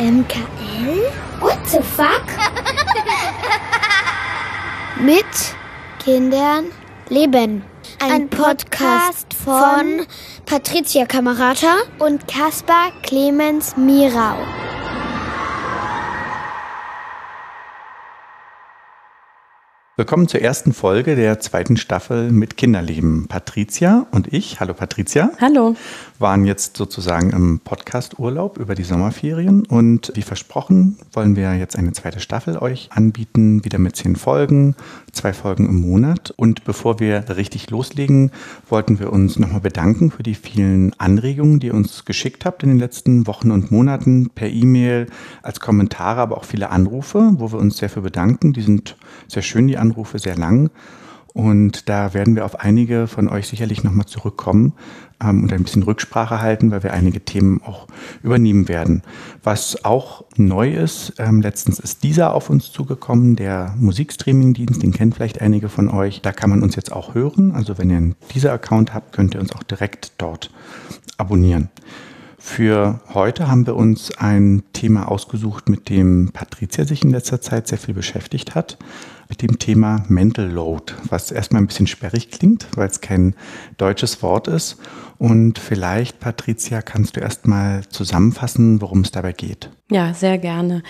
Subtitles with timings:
[0.00, 1.12] MKL?
[1.40, 2.24] What the fuck?
[4.98, 5.26] Mit
[6.02, 6.72] Kindern
[7.10, 7.62] leben.
[7.98, 10.06] Ein, Podcast von
[10.46, 14.36] Patricia Kamerata und Caspar Clemens Mirau.
[20.00, 23.26] Willkommen zur ersten Folge der zweiten Staffel mit Kinderleben.
[23.28, 25.30] Patricia und ich, hallo Patricia.
[25.38, 25.76] Hallo.
[26.18, 31.92] Waren jetzt sozusagen im Podcast-Urlaub über die Sommerferien und wie versprochen wollen wir jetzt eine
[31.92, 34.74] zweite Staffel euch anbieten, wieder mit zehn Folgen,
[35.12, 36.32] zwei Folgen im Monat.
[36.34, 38.30] Und bevor wir richtig loslegen,
[38.70, 42.70] wollten wir uns nochmal bedanken für die vielen Anregungen, die ihr uns geschickt habt in
[42.70, 45.08] den letzten Wochen und Monaten per E-Mail,
[45.42, 48.54] als Kommentare, aber auch viele Anrufe, wo wir uns sehr für bedanken.
[48.54, 48.96] Die sind
[49.28, 50.70] sehr schön, die Anrufe Anrufe sehr lang.
[51.32, 54.72] Und da werden wir auf einige von euch sicherlich nochmal zurückkommen
[55.22, 57.86] ähm, und ein bisschen Rücksprache halten, weil wir einige Themen auch
[58.22, 59.02] übernehmen werden.
[59.44, 65.14] Was auch neu ist, ähm, letztens ist dieser auf uns zugekommen, der Musikstreaming-Dienst, den kennt
[65.14, 66.20] vielleicht einige von euch.
[66.20, 67.52] Da kann man uns jetzt auch hören.
[67.52, 70.50] Also wenn ihr einen dieser Account habt, könnt ihr uns auch direkt dort
[71.16, 71.68] abonnieren.
[72.38, 77.68] Für heute haben wir uns ein Thema ausgesucht, mit dem Patricia sich in letzter Zeit
[77.68, 78.78] sehr viel beschäftigt hat
[79.30, 83.34] mit dem Thema Mental Load, was erstmal ein bisschen sperrig klingt, weil es kein
[83.78, 84.76] deutsches Wort ist.
[85.18, 89.70] Und vielleicht, Patricia, kannst du erstmal zusammenfassen, worum es dabei geht.
[89.90, 90.82] Ja, sehr gerne.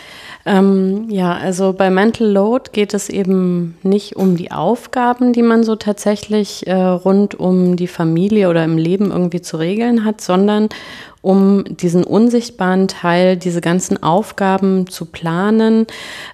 [0.47, 5.65] Ähm, ja, also bei Mental Load geht es eben nicht um die Aufgaben, die man
[5.65, 10.69] so tatsächlich äh, rund um die Familie oder im Leben irgendwie zu regeln hat, sondern
[11.23, 15.87] um diesen unsichtbaren Teil, diese ganzen Aufgaben zu planen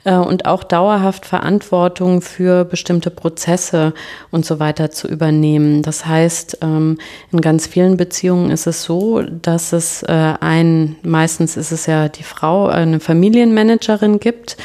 [0.04, 3.94] äh, und auch dauerhaft Verantwortung für bestimmte Prozesse
[4.30, 5.82] und so weiter zu übernehmen.
[5.82, 6.98] Das heißt, ähm,
[7.32, 12.08] in ganz vielen Beziehungen ist es so, dass es äh, ein, meistens ist es ja
[12.08, 14.56] die Frau, eine Familienmanagerin gibt,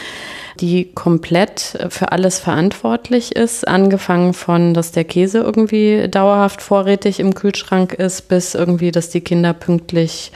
[0.61, 7.33] die komplett für alles verantwortlich ist, angefangen von, dass der Käse irgendwie dauerhaft vorrätig im
[7.33, 10.31] Kühlschrank ist, bis irgendwie, dass die Kinder pünktlich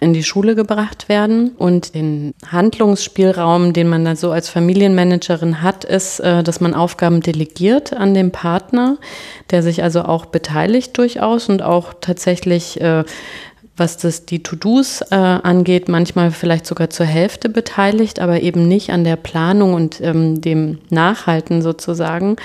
[0.00, 1.52] in die Schule gebracht werden.
[1.56, 7.20] Und den Handlungsspielraum, den man dann so als Familienmanagerin hat, ist, äh, dass man Aufgaben
[7.20, 8.98] delegiert an den Partner,
[9.50, 13.04] der sich also auch beteiligt durchaus und auch tatsächlich äh,
[13.80, 18.90] was das die To-Dos äh, angeht, manchmal vielleicht sogar zur Hälfte beteiligt, aber eben nicht
[18.90, 22.36] an der Planung und ähm, dem Nachhalten sozusagen.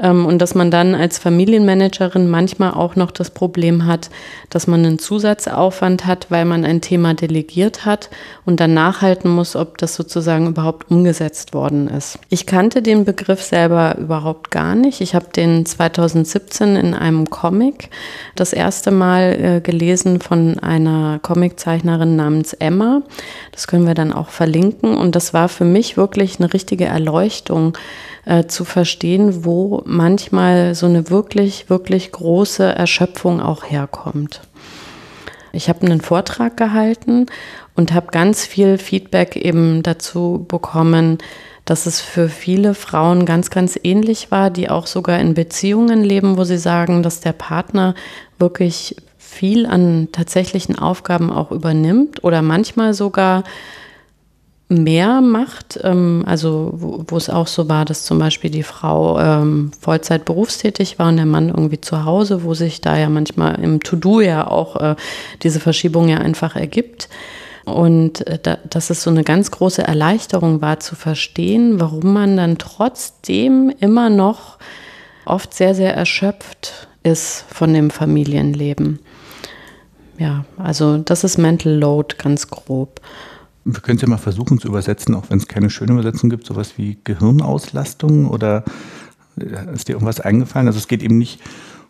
[0.00, 4.10] Ähm, und dass man dann als Familienmanagerin manchmal auch noch das Problem hat,
[4.48, 8.10] dass man einen Zusatzaufwand hat, weil man ein Thema delegiert hat
[8.46, 12.18] und dann nachhalten muss, ob das sozusagen überhaupt umgesetzt worden ist.
[12.28, 15.00] Ich kannte den Begriff selber überhaupt gar nicht.
[15.00, 17.90] Ich habe den 2017 in einem Comic
[18.34, 23.02] das erste Mal äh, gelesen von einer Comiczeichnerin namens Emma.
[23.52, 24.96] Das können wir dann auch verlinken.
[24.96, 27.76] Und das war für mich wirklich eine richtige Erleuchtung
[28.30, 34.42] äh, zu verstehen, wo manchmal so eine wirklich, wirklich große Erschöpfung auch herkommt.
[35.52, 37.26] Ich habe einen Vortrag gehalten
[37.74, 41.18] und habe ganz viel Feedback eben dazu bekommen,
[41.64, 46.36] dass es für viele Frauen ganz, ganz ähnlich war, die auch sogar in Beziehungen leben,
[46.36, 47.96] wo sie sagen, dass der Partner
[48.38, 53.42] wirklich viel an tatsächlichen Aufgaben auch übernimmt oder manchmal sogar
[54.70, 59.18] mehr macht, ähm, also wo, wo, es auch so war, dass zum Beispiel die Frau
[59.18, 63.56] ähm, Vollzeit berufstätig war und der Mann irgendwie zu Hause, wo sich da ja manchmal
[63.62, 64.96] im To-Do ja auch äh,
[65.42, 67.08] diese Verschiebung ja einfach ergibt.
[67.64, 72.36] Und äh, da, dass es so eine ganz große Erleichterung war zu verstehen, warum man
[72.36, 74.58] dann trotzdem immer noch
[75.24, 79.00] oft sehr, sehr erschöpft ist von dem Familienleben.
[80.18, 83.00] Ja, also das ist Mental Load ganz grob.
[83.64, 86.46] Wir können es ja mal versuchen zu übersetzen, auch wenn es keine schöne Übersetzung gibt,
[86.46, 88.64] sowas wie Gehirnauslastung oder
[89.38, 90.66] äh, ist dir irgendwas eingefallen?
[90.66, 91.40] Also es geht eben nicht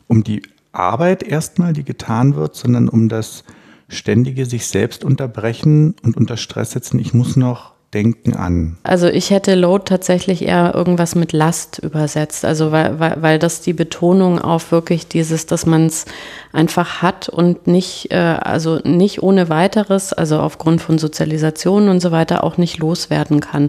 [0.07, 0.43] um die
[0.73, 3.45] Arbeit erstmal, die getan wird, sondern um das
[3.89, 6.99] ständige sich selbst unterbrechen und unter Stress setzen.
[6.99, 8.77] Ich muss noch Denken an?
[8.85, 12.45] Also ich hätte Load tatsächlich eher irgendwas mit Last übersetzt.
[12.45, 16.05] Also weil, weil, weil das die Betonung auf wirklich dieses, dass man es
[16.53, 22.13] einfach hat und nicht, äh, also nicht ohne weiteres, also aufgrund von Sozialisation und so
[22.13, 23.69] weiter auch nicht loswerden kann.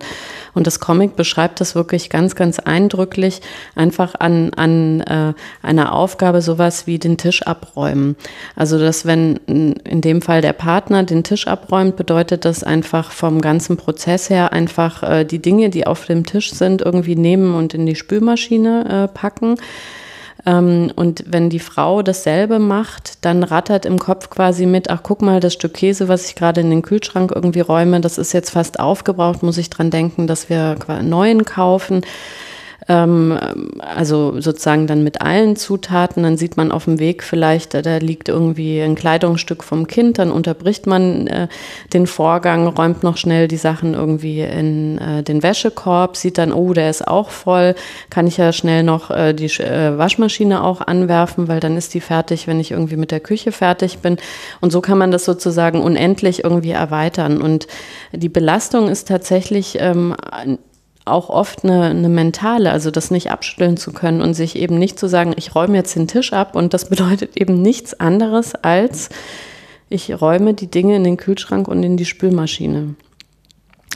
[0.54, 3.42] Und das Comic beschreibt das wirklich ganz, ganz eindrücklich,
[3.76, 8.16] einfach an, an äh, einer Aufgabe sowas wie den Tisch abräumen.
[8.56, 13.42] Also dass wenn in dem Fall der Partner den Tisch abräumt, bedeutet das einfach vom
[13.42, 17.74] ganzen Prozess her einfach äh, die Dinge, die auf dem Tisch sind, irgendwie nehmen und
[17.74, 19.56] in die Spülmaschine äh, packen.
[20.46, 25.22] Ähm, und wenn die Frau dasselbe macht, dann rattert im Kopf quasi mit, ach guck
[25.22, 28.52] mal, das Stück Käse, was ich gerade in den Kühlschrank irgendwie räume, das ist jetzt
[28.52, 32.02] fast aufgebraucht, muss ich dran denken, dass wir einen neuen kaufen
[32.88, 33.38] ähm,
[33.80, 36.24] also sozusagen dann mit allen Zutaten.
[36.24, 40.32] Dann sieht man auf dem Weg vielleicht, da liegt irgendwie ein Kleidungsstück vom Kind, dann
[40.32, 41.48] unterbricht man äh,
[41.94, 46.74] den Vorgang, räumt noch schnell die Sachen irgendwie in äh, den Wäschekorb, sieht dann, oh,
[46.74, 47.76] der ist auch voll,
[48.10, 52.02] kann ich ja schnell noch äh, die äh, Waschmaschine auch anwerfen, weil dann ist die
[52.02, 54.18] fertig, wenn ich irgendwie mit der Küche fertig bin.
[54.60, 57.42] Und so kann man das sozusagen unendlich irgendwie erweitern.
[57.42, 57.68] Und
[58.12, 60.16] die Belastung ist tatsächlich ähm,
[61.06, 65.00] auch oft eine, eine mentale, also das nicht abstellen zu können und sich eben nicht
[65.00, 69.10] zu sagen, ich räume jetzt den Tisch ab und das bedeutet eben nichts anderes als
[69.92, 72.96] ich räume die Dinge in den Kühlschrank und in die Spülmaschine.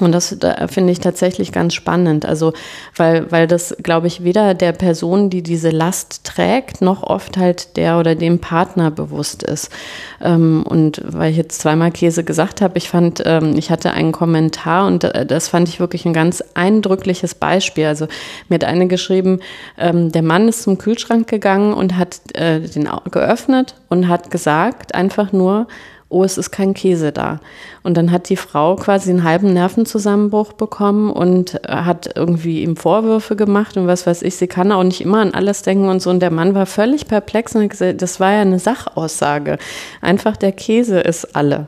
[0.01, 2.25] Und das da finde ich tatsächlich ganz spannend.
[2.25, 2.51] Also,
[2.97, 7.77] weil, weil das, glaube ich, weder der Person, die diese Last trägt, noch oft halt
[7.77, 9.69] der oder dem Partner bewusst ist.
[10.21, 14.11] Ähm, und weil ich jetzt zweimal Käse gesagt habe, ich fand, ähm, ich hatte einen
[14.11, 17.85] Kommentar und das fand ich wirklich ein ganz eindrückliches Beispiel.
[17.85, 18.07] Also,
[18.49, 19.39] mir hat eine geschrieben,
[19.77, 24.93] ähm, der Mann ist zum Kühlschrank gegangen und hat äh, den geöffnet und hat gesagt,
[24.93, 25.67] einfach nur,
[26.09, 27.39] oh, es ist kein Käse da.
[27.83, 32.77] Und dann hat die Frau quasi einen halben Nervenzusammenbruch bekommen und äh, hat irgendwie ihm
[32.77, 36.01] Vorwürfe gemacht und was weiß ich, sie kann auch nicht immer an alles denken und
[36.01, 36.09] so.
[36.09, 39.57] Und der Mann war völlig perplex und hat gesagt, das war ja eine Sachaussage.
[40.01, 41.65] Einfach der Käse ist alle.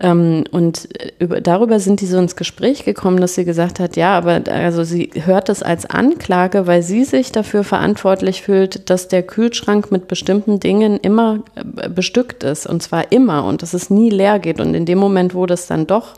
[0.00, 4.16] Ähm, und über, darüber sind die so ins Gespräch gekommen, dass sie gesagt hat, ja,
[4.16, 9.22] aber also sie hört es als Anklage, weil sie sich dafür verantwortlich fühlt, dass der
[9.22, 14.10] Kühlschrank mit bestimmten Dingen immer äh, bestückt ist und zwar immer und dass es nie
[14.10, 14.60] leer geht.
[14.60, 16.14] Und in dem Moment, wo das dann doch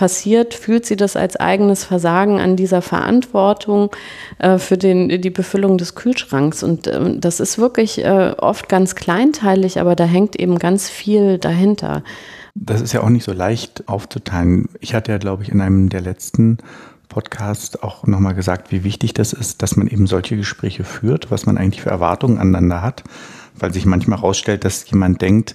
[0.00, 3.90] passiert, fühlt sie das als eigenes Versagen an dieser Verantwortung
[4.38, 6.62] äh, für den, die Befüllung des Kühlschranks.
[6.62, 11.36] Und äh, das ist wirklich äh, oft ganz kleinteilig, aber da hängt eben ganz viel
[11.36, 12.02] dahinter.
[12.54, 14.68] Das ist ja auch nicht so leicht aufzuteilen.
[14.80, 16.58] Ich hatte ja, glaube ich, in einem der letzten
[17.08, 21.44] Podcasts auch nochmal gesagt, wie wichtig das ist, dass man eben solche Gespräche führt, was
[21.44, 23.04] man eigentlich für Erwartungen aneinander hat,
[23.56, 25.54] weil sich manchmal herausstellt, dass jemand denkt,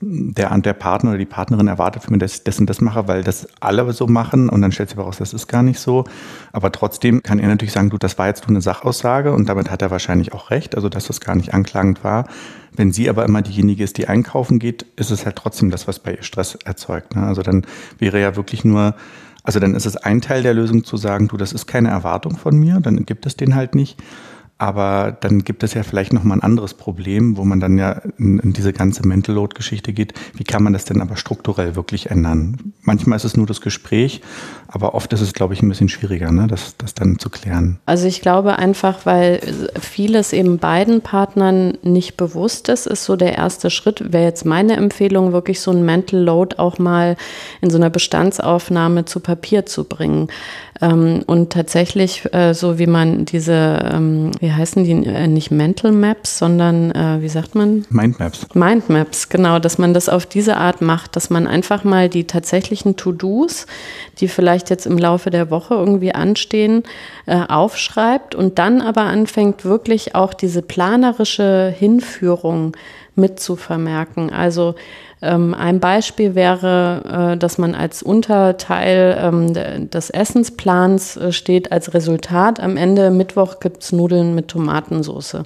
[0.00, 3.08] der, der Partner oder die Partnerin erwartet von mir, dass ich das und das mache,
[3.08, 5.80] weil das alle so machen und dann stellt sich aber raus, das ist gar nicht
[5.80, 6.04] so.
[6.52, 9.70] Aber trotzdem kann er natürlich sagen, du, das war jetzt nur eine Sachaussage und damit
[9.70, 12.26] hat er wahrscheinlich auch recht, also dass das gar nicht anklagend war.
[12.72, 15.98] Wenn sie aber immer diejenige ist, die einkaufen geht, ist es halt trotzdem das, was
[15.98, 17.16] bei ihr Stress erzeugt.
[17.16, 17.26] Ne?
[17.26, 17.66] Also dann
[17.98, 18.94] wäre ja wirklich nur,
[19.42, 22.36] also dann ist es ein Teil der Lösung zu sagen, du, das ist keine Erwartung
[22.36, 24.00] von mir, dann gibt es den halt nicht.
[24.60, 28.02] Aber dann gibt es ja vielleicht noch mal ein anderes Problem, wo man dann ja
[28.18, 30.14] in, in diese ganze Mental Load Geschichte geht.
[30.34, 32.74] Wie kann man das denn aber strukturell wirklich ändern?
[32.82, 34.20] Manchmal ist es nur das Gespräch,
[34.66, 37.78] aber oft ist es, glaube ich, ein bisschen schwieriger, ne, das, das dann zu klären.
[37.86, 39.40] Also ich glaube einfach, weil
[39.80, 44.76] vieles eben beiden Partnern nicht bewusst ist, ist so der erste Schritt, wäre jetzt meine
[44.76, 47.16] Empfehlung, wirklich so ein Mental Load auch mal
[47.60, 50.28] in so einer Bestandsaufnahme zu Papier zu bringen.
[50.80, 55.92] Ähm, und tatsächlich, äh, so wie man diese, ähm, wie heißen die, äh, nicht Mental
[55.92, 57.84] Maps, sondern, äh, wie sagt man?
[57.90, 58.46] Mindmaps.
[58.54, 62.96] Mindmaps, genau, dass man das auf diese Art macht, dass man einfach mal die tatsächlichen
[62.96, 63.66] To-Dos,
[64.20, 66.84] die vielleicht jetzt im Laufe der Woche irgendwie anstehen,
[67.26, 72.76] äh, aufschreibt und dann aber anfängt, wirklich auch diese planerische Hinführung
[73.18, 74.32] mit zu vermerken.
[74.32, 74.74] Also
[75.20, 81.92] ähm, ein Beispiel wäre, äh, dass man als Unterteil ähm, des Essensplans äh, steht als
[81.92, 85.38] Resultat, am Ende Mittwoch gibt es Nudeln mit Tomatensauce.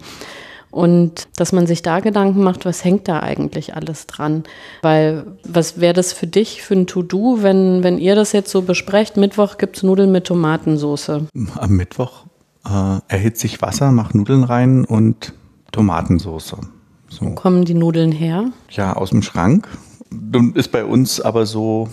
[0.70, 4.44] Und dass man sich da Gedanken macht, was hängt da eigentlich alles dran?
[4.80, 8.62] Weil, was wäre das für dich für ein To-Do, wenn, wenn ihr das jetzt so
[8.62, 9.18] besprecht?
[9.18, 11.10] Mittwoch gibt es Nudeln mit Tomatensauce.
[11.10, 12.24] Am Mittwoch
[12.64, 15.34] äh, erhitze ich Wasser, mache Nudeln rein und
[15.72, 16.56] Tomatensauce.
[17.12, 17.26] So.
[17.26, 18.50] Wo kommen die Nudeln her?
[18.70, 19.68] Ja, aus dem Schrank.
[20.54, 21.88] Ist bei uns aber so,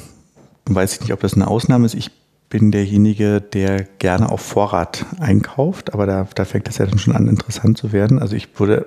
[0.65, 1.93] weiß ich nicht, ob das eine Ausnahme ist.
[1.93, 2.11] Ich
[2.49, 7.15] bin derjenige, der gerne auf Vorrat einkauft, aber da, da fängt es ja dann schon
[7.15, 8.19] an, interessant zu werden.
[8.19, 8.85] Also ich würde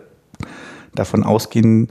[0.95, 1.89] davon ausgehen,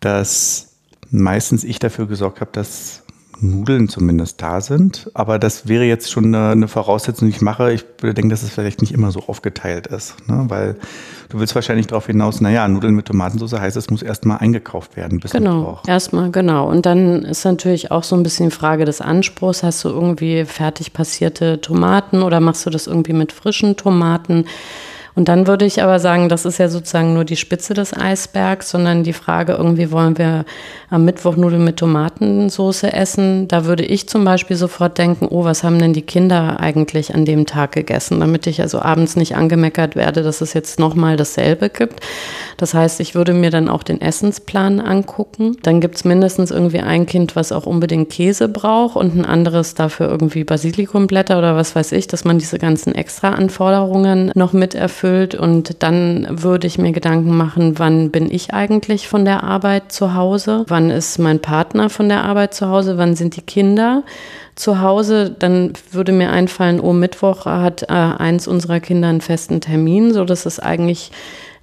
[0.00, 0.74] dass
[1.10, 3.02] meistens ich dafür gesorgt habe, dass
[3.40, 5.10] Nudeln zumindest da sind.
[5.14, 7.72] Aber das wäre jetzt schon eine, eine Voraussetzung, die ich mache.
[7.72, 10.16] Ich würde denken, dass es vielleicht nicht immer so aufgeteilt ist.
[10.28, 10.44] Ne?
[10.48, 10.76] Weil
[11.28, 15.20] du willst wahrscheinlich darauf hinaus, naja, Nudeln mit Tomatensauce heißt, es muss erstmal eingekauft werden.
[15.20, 16.68] Bis genau, erstmal, genau.
[16.68, 19.62] Und dann ist natürlich auch so ein bisschen die Frage des Anspruchs.
[19.62, 24.44] Hast du irgendwie fertig passierte Tomaten oder machst du das irgendwie mit frischen Tomaten?
[25.14, 28.70] Und dann würde ich aber sagen, das ist ja sozusagen nur die Spitze des Eisbergs,
[28.70, 30.44] sondern die Frage, irgendwie wollen wir
[30.88, 33.48] am Mittwoch Nudeln mit Tomatensauce essen.
[33.48, 37.24] Da würde ich zum Beispiel sofort denken, oh, was haben denn die Kinder eigentlich an
[37.24, 41.70] dem Tag gegessen, damit ich also abends nicht angemeckert werde, dass es jetzt nochmal dasselbe
[41.70, 42.00] gibt.
[42.56, 45.56] Das heißt, ich würde mir dann auch den Essensplan angucken.
[45.62, 49.74] Dann gibt es mindestens irgendwie ein Kind, was auch unbedingt Käse braucht und ein anderes
[49.74, 54.74] dafür irgendwie Basilikumblätter oder was weiß ich, dass man diese ganzen extra Anforderungen noch mit
[54.74, 54.99] erfüllt.
[55.02, 60.14] Und dann würde ich mir Gedanken machen, wann bin ich eigentlich von der Arbeit zu
[60.14, 60.64] Hause?
[60.68, 62.98] Wann ist mein Partner von der Arbeit zu Hause?
[62.98, 64.02] Wann sind die Kinder?
[64.56, 69.62] zu Hause, dann würde mir einfallen, oh, Mittwoch hat äh, eins unserer Kinder einen festen
[69.62, 71.12] Termin, so dass es eigentlich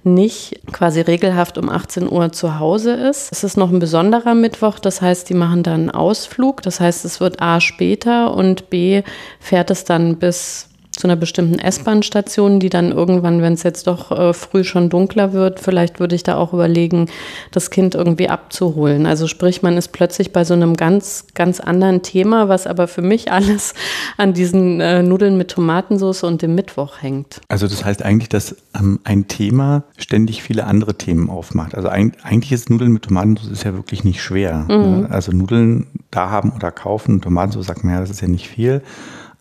[0.04, 3.30] nicht quasi regelhaft um 18 Uhr zu Hause ist.
[3.32, 7.04] Es ist noch ein besonderer Mittwoch, das heißt, die machen dann einen Ausflug, das heißt,
[7.04, 9.02] es wird A später und B
[9.40, 10.67] fährt es dann bis
[10.98, 15.32] zu einer bestimmten S-Bahn-Station, die dann irgendwann, wenn es jetzt doch äh, früh schon dunkler
[15.32, 17.06] wird, vielleicht würde ich da auch überlegen,
[17.52, 19.06] das Kind irgendwie abzuholen.
[19.06, 23.02] Also sprich, man ist plötzlich bei so einem ganz, ganz anderen Thema, was aber für
[23.02, 23.74] mich alles
[24.16, 27.40] an diesen äh, Nudeln mit Tomatensauce und dem Mittwoch hängt.
[27.48, 31.76] Also das heißt eigentlich, dass ähm, ein Thema ständig viele andere Themen aufmacht.
[31.76, 34.64] Also ein, eigentlich ist Nudeln mit Tomatensauce ist ja wirklich nicht schwer.
[34.66, 34.76] Ne?
[34.76, 35.00] Mhm.
[35.02, 35.10] Ne?
[35.10, 38.82] Also Nudeln da haben oder kaufen, Tomatensauce sagt man ja, das ist ja nicht viel.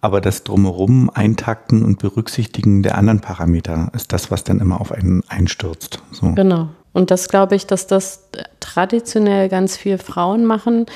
[0.08, 4.94] Aber das Drumherum eintakten und berücksichtigen der anderen Parameter ist das, was dann immer auf
[4.94, 6.02] einen einstürzt.
[6.14, 6.32] So.
[6.32, 6.70] Genau.
[6.98, 8.24] Und das glaube ich, dass das
[8.60, 10.88] traditionell ganz viel Frauen machen,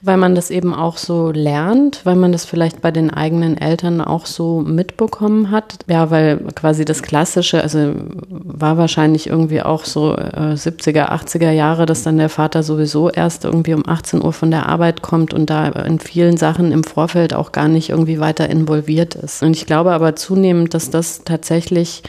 [0.00, 4.00] weil man das eben auch so lernt, weil man das vielleicht bei den eigenen Eltern
[4.00, 5.80] auch so mitbekommen hat.
[5.86, 7.92] Ja, weil quasi das Klassische, also
[8.30, 13.44] war wahrscheinlich irgendwie auch so äh, 70er, 80er Jahre, dass dann der Vater sowieso erst
[13.44, 17.34] irgendwie um 18 Uhr von der Arbeit kommt und da in vielen Sachen im Vorfeld
[17.34, 19.42] auch gar nicht irgendwie weiter involviert ist.
[19.42, 22.02] Und ich glaube aber zunehmend, dass das tatsächlich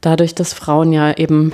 [0.00, 1.52] dadurch, dass Frauen ja eben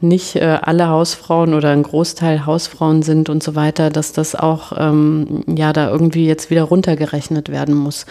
[0.00, 4.72] nicht äh, alle Hausfrauen oder ein Großteil Hausfrauen sind und so weiter, dass das auch
[4.76, 8.06] ähm, ja da irgendwie jetzt wieder runtergerechnet werden muss.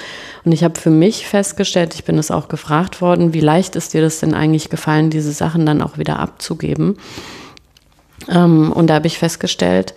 [0.45, 3.93] Und ich habe für mich festgestellt, ich bin es auch gefragt worden, wie leicht ist
[3.93, 6.97] dir das denn eigentlich gefallen, diese Sachen dann auch wieder abzugeben?
[8.27, 9.95] Ähm, und da habe ich festgestellt,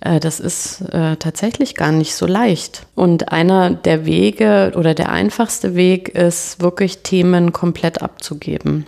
[0.00, 2.86] äh, das ist äh, tatsächlich gar nicht so leicht.
[2.94, 8.86] Und einer der Wege oder der einfachste Weg ist wirklich Themen komplett abzugeben.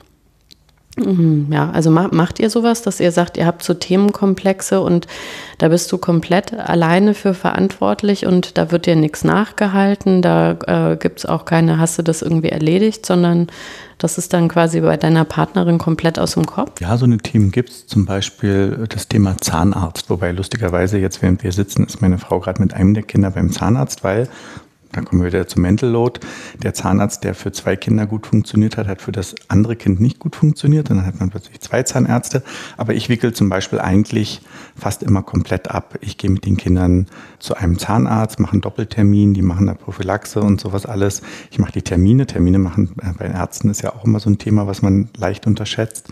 [0.97, 5.07] Mhm, ja, also macht ihr sowas, dass ihr sagt, ihr habt so Themenkomplexe und
[5.59, 10.97] da bist du komplett alleine für verantwortlich und da wird dir nichts nachgehalten, da äh,
[10.97, 13.49] gibt es auch keine, hast du das irgendwie erledigt, sondern
[13.99, 16.81] das ist dann quasi bei deiner Partnerin komplett aus dem Kopf?
[16.81, 21.43] Ja, so eine Themen gibt es, zum Beispiel das Thema Zahnarzt, wobei lustigerweise jetzt, während
[21.43, 24.29] wir sitzen, ist meine Frau gerade mit einem der Kinder beim Zahnarzt, weil
[24.97, 26.21] dann kommen wir wieder zum Mental Load.
[26.63, 30.19] Der Zahnarzt, der für zwei Kinder gut funktioniert hat, hat für das andere Kind nicht
[30.19, 30.91] gut funktioniert.
[30.91, 32.43] Und dann hat man plötzlich zwei Zahnärzte.
[32.77, 34.41] Aber ich wickel zum Beispiel eigentlich
[34.75, 35.97] fast immer komplett ab.
[36.01, 37.07] Ich gehe mit den Kindern
[37.39, 41.23] zu einem Zahnarzt, mache einen Doppeltermin, die machen da Prophylaxe und sowas alles.
[41.51, 42.27] Ich mache die Termine.
[42.27, 45.47] Termine machen äh, bei Ärzten ist ja auch immer so ein Thema, was man leicht
[45.47, 46.09] unterschätzt.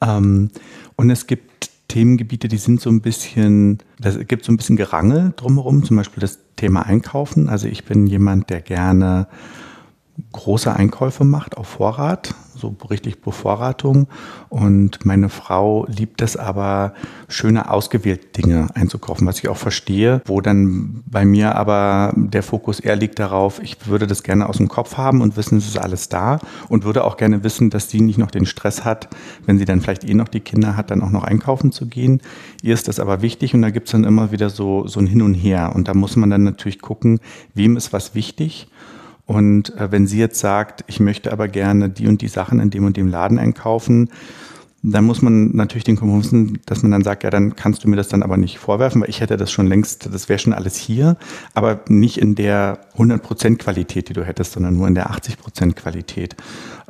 [0.00, 0.50] Ähm,
[0.96, 5.32] und es gibt Themengebiete, die sind so ein bisschen, da gibt so ein bisschen Gerangel
[5.36, 7.48] drumherum, zum Beispiel das Thema Einkaufen.
[7.48, 9.26] Also ich bin jemand, der gerne
[10.32, 14.08] große Einkäufe macht auf Vorrat, so richtig Bevorratung.
[14.48, 16.94] Und meine Frau liebt es aber,
[17.28, 22.80] schöne ausgewählte Dinge einzukaufen, was ich auch verstehe, wo dann bei mir aber der Fokus
[22.80, 25.78] eher liegt darauf, ich würde das gerne aus dem Kopf haben und wissen, es ist
[25.78, 29.08] alles da und würde auch gerne wissen, dass sie nicht noch den Stress hat,
[29.46, 32.20] wenn sie dann vielleicht eh noch die Kinder hat, dann auch noch einkaufen zu gehen.
[32.62, 35.06] Ihr ist das aber wichtig und da gibt es dann immer wieder so, so ein
[35.06, 35.72] Hin und Her.
[35.74, 37.20] Und da muss man dann natürlich gucken,
[37.54, 38.68] wem ist was wichtig
[39.28, 42.70] und äh, wenn sie jetzt sagt, ich möchte aber gerne die und die Sachen in
[42.70, 44.08] dem und dem Laden einkaufen,
[44.82, 47.96] dann muss man natürlich den Kompromiss, dass man dann sagt, ja, dann kannst du mir
[47.96, 50.76] das dann aber nicht vorwerfen, weil ich hätte das schon längst, das wäre schon alles
[50.76, 51.18] hier,
[51.52, 56.34] aber nicht in der 100% Qualität, die du hättest, sondern nur in der 80% Qualität.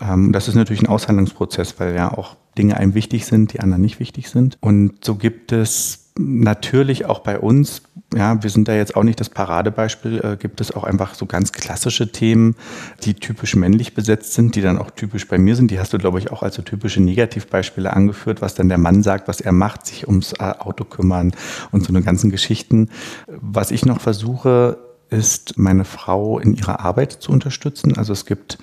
[0.00, 3.82] Ähm, das ist natürlich ein Aushandlungsprozess, weil ja auch Dinge einem wichtig sind, die anderen
[3.82, 4.58] nicht wichtig sind.
[4.60, 7.82] Und so gibt es natürlich auch bei uns,
[8.14, 11.26] ja, wir sind da jetzt auch nicht das Paradebeispiel, äh, gibt es auch einfach so
[11.26, 12.56] ganz klassische Themen,
[13.04, 15.70] die typisch männlich besetzt sind, die dann auch typisch bei mir sind.
[15.70, 19.02] Die hast du, glaube ich, auch als so typische Negativbeispiele angeführt, was dann der Mann
[19.02, 21.32] sagt, was er macht, sich ums äh, Auto kümmern
[21.70, 22.88] und so eine ganzen Geschichten.
[23.26, 24.78] Was ich noch versuche,
[25.10, 27.96] ist, meine Frau in ihrer Arbeit zu unterstützen.
[27.96, 28.58] Also es gibt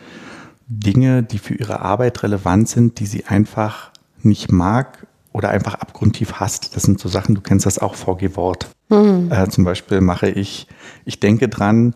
[0.67, 6.33] Dinge, die für ihre Arbeit relevant sind, die sie einfach nicht mag oder einfach abgrundtief
[6.33, 6.75] hasst.
[6.75, 8.74] Das sind so Sachen, du kennst das auch, VG Wort.
[8.89, 9.31] Mhm.
[9.31, 10.67] Äh, zum Beispiel mache ich,
[11.05, 11.95] ich denke dran,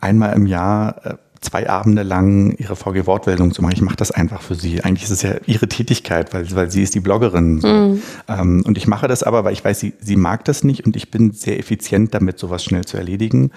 [0.00, 3.74] einmal im Jahr äh, zwei Abende lang ihre VG-Wortmeldung zu machen.
[3.74, 4.82] Ich mache das einfach für sie.
[4.82, 7.60] Eigentlich ist es ja ihre Tätigkeit, weil, weil sie ist die Bloggerin.
[7.60, 7.68] So.
[7.68, 8.02] Mhm.
[8.28, 10.96] Ähm, und ich mache das aber, weil ich weiß, sie, sie mag das nicht und
[10.96, 13.50] ich bin sehr effizient damit, sowas schnell zu erledigen.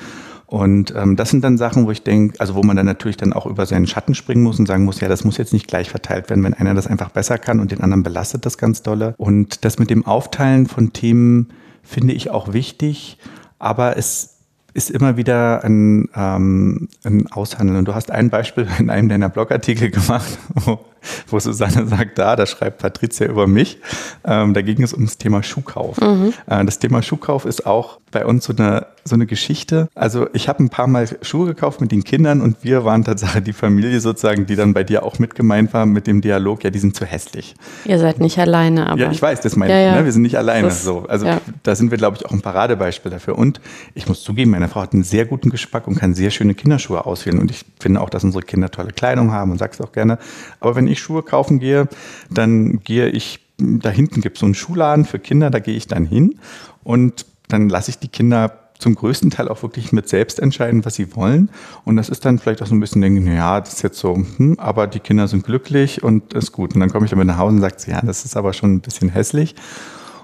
[0.47, 3.33] Und ähm, das sind dann Sachen, wo ich denke, also wo man dann natürlich dann
[3.33, 5.89] auch über seinen Schatten springen muss und sagen muss, ja, das muss jetzt nicht gleich
[5.89, 9.15] verteilt werden, wenn einer das einfach besser kann und den anderen belastet das ganz dolle.
[9.17, 11.49] Und das mit dem Aufteilen von Themen
[11.85, 13.17] finde ich auch wichtig,
[13.59, 14.35] aber es
[14.73, 17.79] ist immer wieder ein, ähm, ein Aushandeln.
[17.79, 20.79] Und du hast ein Beispiel in einem deiner Blogartikel gemacht, wo,
[21.27, 23.79] wo Susanne sagt, da, da schreibt Patricia über mich.
[24.23, 25.99] Ähm, da ging es um das Thema Schuhkauf.
[25.99, 26.33] Mhm.
[26.47, 29.89] Äh, das Thema Schuhkauf ist auch bei uns so eine, so eine Geschichte.
[29.93, 33.43] Also ich habe ein paar Mal Schuhe gekauft mit den Kindern und wir waren tatsächlich
[33.43, 36.69] die Familie sozusagen, die dann bei dir auch mit gemeint war mit dem Dialog, ja,
[36.69, 37.55] die sind zu hässlich.
[37.83, 39.01] Ihr seid nicht alleine, aber.
[39.01, 39.95] Ja, ich weiß, das meine ja, ich.
[39.97, 40.05] Ne?
[40.05, 40.67] Wir sind nicht alleine.
[40.67, 41.05] Das, so.
[41.09, 41.41] Also ja.
[41.63, 43.37] da sind wir, glaube ich, auch ein Paradebeispiel dafür.
[43.37, 43.59] Und
[43.95, 47.05] ich muss zugeben, meine Frau hat einen sehr guten Geschmack und kann sehr schöne Kinderschuhe
[47.05, 47.39] auswählen.
[47.39, 50.19] Und ich finde auch, dass unsere Kinder tolle Kleidung haben und sag's auch gerne.
[50.61, 51.87] Aber wenn ich Schuhe kaufen gehe,
[52.29, 55.87] dann gehe ich, da hinten gibt es so einen Schuhladen für Kinder, da gehe ich
[55.87, 56.39] dann hin
[56.83, 60.95] und dann lasse ich die Kinder zum größten Teil auch wirklich mit selbst entscheiden, was
[60.95, 61.49] sie wollen.
[61.85, 64.15] Und das ist dann vielleicht auch so ein bisschen denken, ja, das ist jetzt so,
[64.15, 66.75] hm, aber die Kinder sind glücklich und ist gut.
[66.75, 68.81] Und dann komme ich damit nach Hause und sage, ja, das ist aber schon ein
[68.81, 69.55] bisschen hässlich.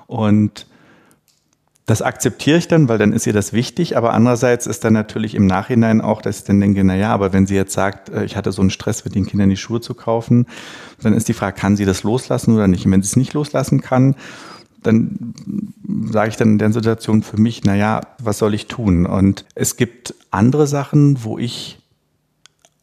[0.07, 0.65] Und
[1.85, 3.97] das akzeptiere ich dann, weil dann ist ihr das wichtig.
[3.97, 7.33] Aber andererseits ist dann natürlich im Nachhinein auch, dass ich dann denke, na ja, aber
[7.33, 9.81] wenn sie jetzt sagt, äh, ich hatte so einen Stress mit den Kindern die Schuhe
[9.81, 10.45] zu kaufen,
[11.01, 12.85] dann ist die Frage, kann sie das loslassen oder nicht?
[12.85, 14.15] Und wenn sie es nicht loslassen kann,
[14.83, 15.33] dann
[16.11, 19.05] sage ich dann in der Situation für mich, na ja, was soll ich tun?
[19.05, 21.79] Und es gibt andere Sachen, wo ich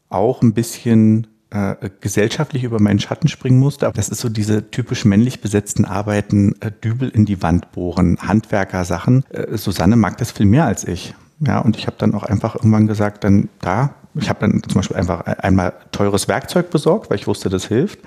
[0.09, 3.91] auch ein bisschen äh, gesellschaftlich über meinen Schatten springen musste.
[3.93, 9.25] Das ist so diese typisch männlich besetzten Arbeiten, äh, Dübel in die Wand bohren, Handwerker-Sachen.
[9.29, 11.15] Äh, Susanne mag das viel mehr als ich.
[11.39, 14.75] Ja, und ich habe dann auch einfach irgendwann gesagt, dann da, ich habe dann zum
[14.75, 17.99] Beispiel einfach einmal teures Werkzeug besorgt, weil ich wusste, das hilft.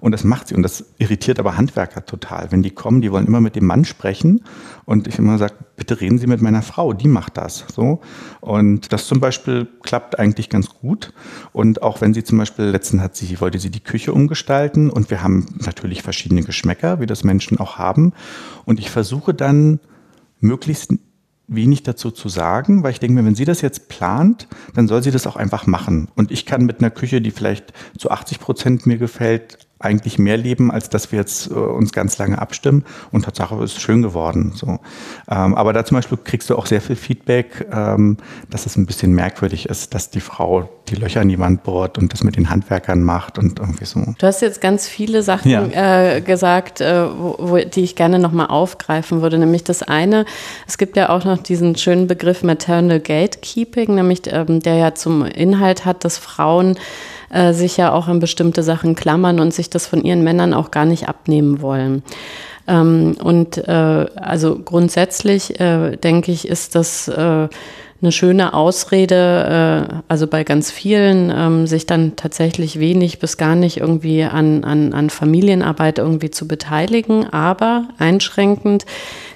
[0.00, 0.54] Und das macht sie.
[0.54, 2.52] Und das irritiert aber Handwerker total.
[2.52, 4.44] Wenn die kommen, die wollen immer mit dem Mann sprechen.
[4.84, 7.64] Und ich immer sage, bitte reden Sie mit meiner Frau, die macht das.
[7.74, 8.00] So.
[8.40, 11.12] Und das zum Beispiel klappt eigentlich ganz gut.
[11.52, 15.10] Und auch wenn sie zum Beispiel, letztens hat sie, wollte sie die Küche umgestalten und
[15.10, 18.12] wir haben natürlich verschiedene Geschmäcker, wie das Menschen auch haben.
[18.64, 19.80] Und ich versuche dann
[20.40, 20.92] möglichst
[21.48, 25.02] wenig dazu zu sagen, weil ich denke mir, wenn sie das jetzt plant, dann soll
[25.02, 26.08] sie das auch einfach machen.
[26.16, 30.38] Und ich kann mit einer Küche, die vielleicht zu 80 Prozent mir gefällt, eigentlich mehr
[30.38, 32.84] leben, als dass wir jetzt äh, uns ganz lange abstimmen.
[33.12, 34.52] Und Tatsache ist schön geworden.
[34.54, 34.78] So.
[35.28, 38.16] Ähm, aber da zum Beispiel kriegst du auch sehr viel Feedback, ähm,
[38.48, 41.98] dass es ein bisschen merkwürdig ist, dass die Frau die Löcher in die Wand bohrt
[41.98, 44.00] und das mit den Handwerkern macht und irgendwie so.
[44.18, 46.14] Du hast jetzt ganz viele Sachen ja.
[46.14, 49.36] äh, gesagt, äh, wo, wo, die ich gerne nochmal aufgreifen würde.
[49.36, 50.24] Nämlich das eine,
[50.66, 55.24] es gibt ja auch noch diesen schönen Begriff Maternal Gatekeeping, nämlich ähm, der ja zum
[55.24, 56.78] Inhalt hat, dass Frauen
[57.30, 60.70] äh, sich ja auch an bestimmte Sachen klammern und sich das von ihren Männern auch
[60.70, 62.02] gar nicht abnehmen wollen.
[62.68, 67.48] Ähm, und äh, also grundsätzlich äh, denke ich, ist das äh,
[68.02, 73.54] eine schöne Ausrede, äh, also bei ganz vielen, ähm, sich dann tatsächlich wenig bis gar
[73.54, 77.32] nicht irgendwie an, an, an Familienarbeit irgendwie zu beteiligen.
[77.32, 78.84] Aber einschränkend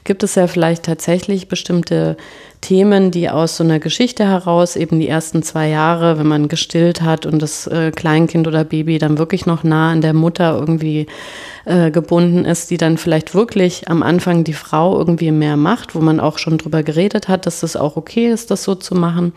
[0.04, 2.16] gibt es ja vielleicht tatsächlich bestimmte
[2.60, 7.00] Themen, die aus so einer Geschichte heraus, eben die ersten zwei Jahre, wenn man gestillt
[7.00, 11.06] hat und das äh, Kleinkind oder Baby dann wirklich noch nah an der Mutter irgendwie
[11.64, 16.00] äh, gebunden ist, die dann vielleicht wirklich am Anfang die Frau irgendwie mehr macht, wo
[16.00, 19.32] man auch schon drüber geredet hat, dass das auch okay ist, das so zu machen.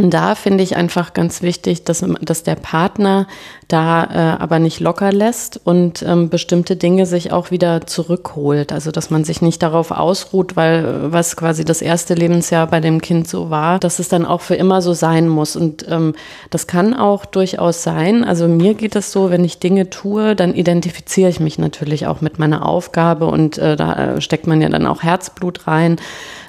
[0.00, 3.26] Und da finde ich einfach ganz wichtig, dass, dass der Partner
[3.68, 8.72] da äh, aber nicht locker lässt und ähm, bestimmte Dinge sich auch wieder zurückholt.
[8.72, 12.80] Also dass man sich nicht darauf ausruht, weil äh, was quasi das erste Lebensjahr bei
[12.80, 15.54] dem Kind so war, dass es dann auch für immer so sein muss.
[15.54, 16.14] Und ähm,
[16.48, 18.24] das kann auch durchaus sein.
[18.24, 22.22] Also mir geht es so, wenn ich Dinge tue, dann identifiziere ich mich natürlich auch
[22.22, 25.96] mit meiner Aufgabe und äh, da äh, steckt man ja dann auch Herzblut rein.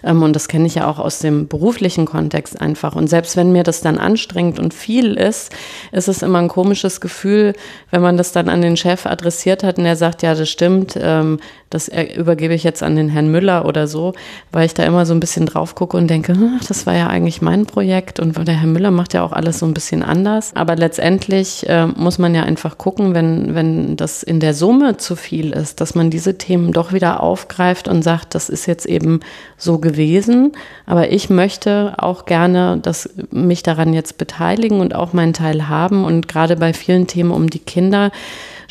[0.03, 2.95] Ähm, und das kenne ich ja auch aus dem beruflichen Kontext einfach.
[2.95, 5.53] Und selbst mir das dann anstrengend und viel ist,
[5.91, 7.53] ist es immer ein komisches Gefühl,
[7.91, 10.99] wenn man das dann an den Chef adressiert hat und er sagt, ja, das stimmt,
[11.01, 11.39] ähm,
[11.71, 14.13] das übergebe ich jetzt an den Herrn Müller oder so,
[14.51, 17.07] weil ich da immer so ein bisschen drauf gucke und denke, hm, das war ja
[17.07, 20.51] eigentlich mein Projekt und der Herr Müller macht ja auch alles so ein bisschen anders.
[20.53, 25.15] Aber letztendlich äh, muss man ja einfach gucken, wenn, wenn das in der Summe zu
[25.15, 29.21] viel ist, dass man diese Themen doch wieder aufgreift und sagt, das ist jetzt eben
[29.57, 30.51] so gewesen,
[30.85, 36.03] aber ich möchte auch gerne, dass mich daran jetzt beteiligen und auch meinen Teil haben
[36.03, 38.11] und gerade bei vielen Themen um die Kinder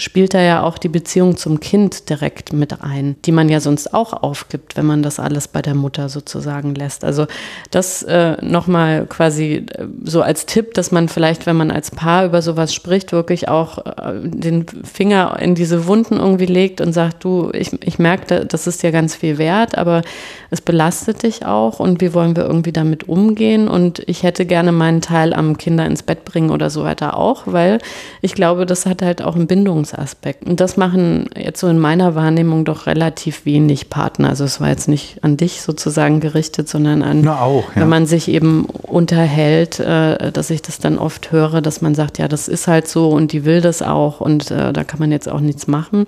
[0.00, 3.92] spielt da ja auch die Beziehung zum Kind direkt mit ein, die man ja sonst
[3.92, 7.04] auch aufgibt, wenn man das alles bei der Mutter sozusagen lässt.
[7.04, 7.26] Also
[7.70, 12.24] das äh, nochmal quasi äh, so als Tipp, dass man vielleicht, wenn man als Paar
[12.24, 17.22] über sowas spricht, wirklich auch äh, den Finger in diese Wunden irgendwie legt und sagt,
[17.22, 20.02] du, ich, ich merke, das ist dir ganz viel wert, aber
[20.50, 23.68] es belastet dich auch und wie wollen wir irgendwie damit umgehen?
[23.68, 27.42] Und ich hätte gerne meinen Teil am Kinder ins Bett bringen oder so weiter auch,
[27.44, 27.78] weil
[28.22, 29.46] ich glaube, das hat halt auch einen
[29.90, 30.46] Bindungsaspekt.
[30.46, 34.30] Und das machen jetzt so in meiner Wahrnehmung doch relativ wenig Partner.
[34.30, 37.82] Also es war jetzt nicht an dich sozusagen gerichtet, sondern an, auch, ja.
[37.82, 42.18] wenn man sich eben unterhält, äh, dass ich das dann oft höre, dass man sagt,
[42.18, 45.12] ja, das ist halt so und die will das auch und äh, da kann man
[45.12, 46.06] jetzt auch nichts machen.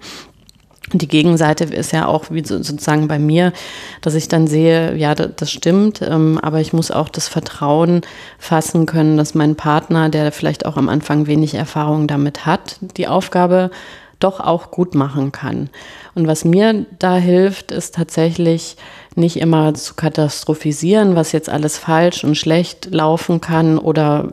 [0.92, 3.52] Die Gegenseite ist ja auch wie sozusagen bei mir,
[4.00, 8.02] dass ich dann sehe, ja, das stimmt, ähm, aber ich muss auch das Vertrauen
[8.38, 13.06] fassen können, dass mein Partner, der vielleicht auch am Anfang wenig Erfahrung damit hat, die
[13.06, 13.70] Aufgabe
[14.18, 15.70] doch auch gut machen kann.
[16.14, 18.76] Und was mir da hilft, ist tatsächlich
[19.16, 23.78] nicht immer zu katastrophisieren, was jetzt alles falsch und schlecht laufen kann.
[23.78, 24.28] Oder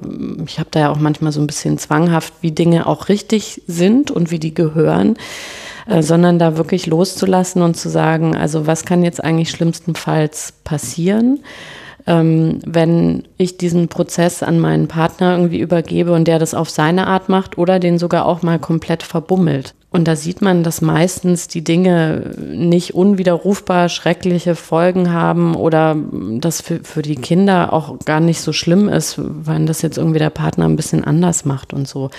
[0.46, 4.12] ich habe da ja auch manchmal so ein bisschen zwanghaft, wie Dinge auch richtig sind
[4.12, 5.16] und wie die gehören
[5.88, 11.40] äh, sondern da wirklich loszulassen und zu sagen, also was kann jetzt eigentlich schlimmstenfalls passieren?
[12.08, 17.08] Ähm, wenn ich diesen Prozess an meinen Partner irgendwie übergebe und der das auf seine
[17.08, 19.74] Art macht oder den sogar auch mal komplett verbummelt.
[19.92, 25.96] Und da sieht man, dass meistens die Dinge nicht unwiderrufbar schreckliche Folgen haben oder
[26.40, 30.20] das für, für die Kinder auch gar nicht so schlimm ist, wenn das jetzt irgendwie
[30.20, 32.12] der Partner ein bisschen anders macht und so.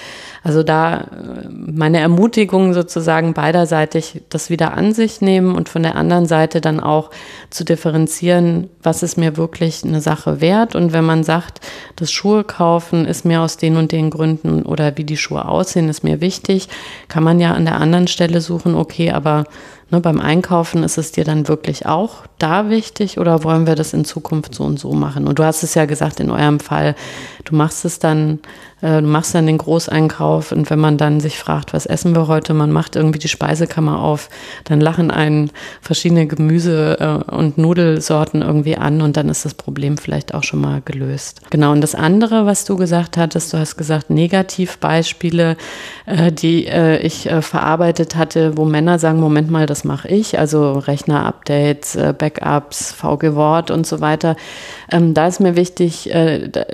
[0.42, 5.94] Also da äh, meine Ermutigung sozusagen beiderseitig das wieder an sich nehmen und von der
[5.94, 7.10] anderen Seite dann auch
[7.50, 10.74] zu differenzieren, was ist mir wirklich eine Sache wert.
[10.74, 11.60] Und wenn man sagt,
[11.94, 15.88] das Schuhe kaufen ist mir aus den und den Gründen oder wie die Schuhe aussehen,
[15.88, 16.68] ist mir wichtig,
[17.06, 19.44] kann man ja an der anderen Stelle suchen, okay, aber
[19.90, 23.92] ne, beim Einkaufen ist es dir dann wirklich auch da wichtig oder wollen wir das
[23.92, 25.26] in Zukunft so und so machen?
[25.26, 26.94] Und du hast es ja gesagt, in eurem Fall,
[27.44, 28.40] du machst es dann
[28.82, 32.28] äh, du machst dann den Großeinkauf und wenn man dann sich fragt, was essen wir
[32.28, 34.28] heute, man macht irgendwie die Speisekammer auf,
[34.64, 35.50] dann lachen einen
[35.80, 36.98] verschiedene Gemüse
[37.28, 41.42] äh, und Nudelsorten irgendwie an und dann ist das Problem vielleicht auch schon mal gelöst.
[41.50, 45.56] Genau, und das andere, was du gesagt hattest, du hast gesagt, Negativbeispiele,
[46.06, 51.98] äh, die ich verarbeitet hatte, wo Männer sagen, Moment mal, das mache ich, also Rechner-Updates,
[52.18, 54.36] Backups, VG Wort und so weiter.
[54.90, 56.10] Ähm, da ist mir wichtig,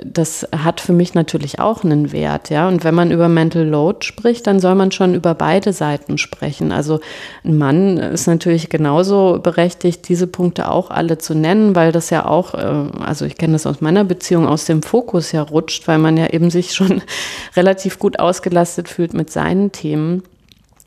[0.03, 2.67] das hat für mich natürlich auch einen Wert, ja.
[2.67, 6.71] Und wenn man über Mental Load spricht, dann soll man schon über beide Seiten sprechen.
[6.71, 6.99] Also
[7.43, 12.25] ein Mann ist natürlich genauso berechtigt, diese Punkte auch alle zu nennen, weil das ja
[12.25, 15.97] auch, äh, also ich kenne das aus meiner Beziehung, aus dem Fokus ja rutscht, weil
[15.97, 17.01] man ja eben sich schon
[17.55, 20.23] relativ gut ausgelastet fühlt mit seinen Themen.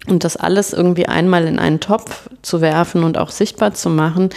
[0.06, 4.30] Und das alles irgendwie einmal in einen Topf zu werfen und auch sichtbar zu machen,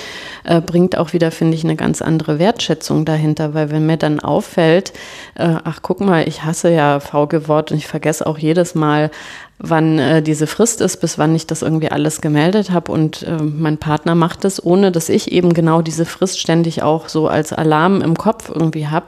[0.43, 3.53] äh, bringt auch wieder, finde ich, eine ganz andere Wertschätzung dahinter.
[3.53, 4.91] Weil wenn mir dann auffällt,
[5.35, 9.09] äh, ach guck mal, ich hasse ja VG-Wort und ich vergesse auch jedes Mal,
[9.57, 12.91] wann äh, diese Frist ist, bis wann ich das irgendwie alles gemeldet habe.
[12.91, 17.07] Und äh, mein Partner macht das, ohne dass ich eben genau diese Frist ständig auch
[17.07, 19.05] so als Alarm im Kopf irgendwie habe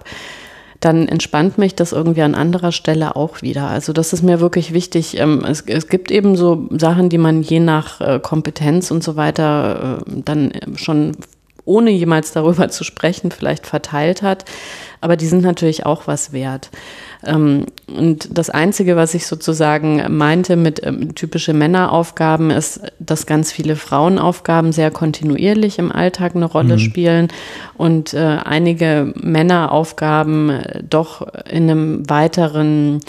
[0.79, 3.67] dann entspannt mich das irgendwie an anderer Stelle auch wieder.
[3.67, 5.17] Also das ist mir wirklich wichtig.
[5.19, 9.15] Ähm, es, es gibt eben so Sachen, die man je nach äh, Kompetenz und so
[9.15, 11.13] weiter äh, dann schon
[11.65, 14.45] ohne jemals darüber zu sprechen, vielleicht verteilt hat.
[15.01, 16.69] Aber die sind natürlich auch was wert.
[17.25, 23.51] Ähm, und das Einzige, was ich sozusagen meinte mit ähm, typische Männeraufgaben, ist, dass ganz
[23.51, 26.79] viele Frauenaufgaben sehr kontinuierlich im Alltag eine Rolle mhm.
[26.79, 27.27] spielen
[27.75, 33.01] und äh, einige Männeraufgaben äh, doch in einem weiteren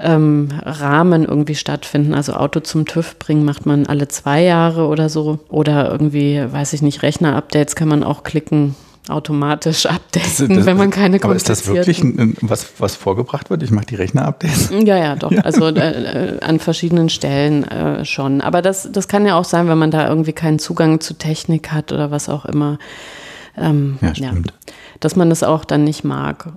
[0.00, 2.14] ähm, Rahmen irgendwie stattfinden.
[2.14, 5.40] Also Auto zum TÜV bringen macht man alle zwei Jahre oder so.
[5.48, 8.74] Oder irgendwie, weiß ich nicht, Rechner-Updates kann man auch klicken
[9.08, 13.62] automatisch updaten, das, wenn man keine Aber ist das wirklich ein, was, was vorgebracht wird?
[13.62, 14.70] Ich mache die Rechner-Updates?
[14.84, 15.30] Ja, ja, doch.
[15.30, 15.40] Ja.
[15.42, 18.40] Also äh, äh, an verschiedenen Stellen äh, schon.
[18.40, 21.72] Aber das, das kann ja auch sein, wenn man da irgendwie keinen Zugang zu Technik
[21.72, 22.78] hat oder was auch immer.
[23.56, 24.52] Ähm, ja, stimmt.
[24.66, 26.52] Ja, dass man das auch dann nicht mag.